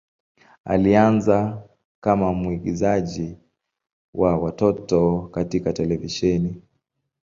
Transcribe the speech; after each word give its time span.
Alianza 0.65 1.63
kama 2.01 2.33
mwigizaji 2.33 3.37
wa 4.13 4.37
watoto 4.37 5.21
katika 5.33 5.73
televisheni. 5.73 6.61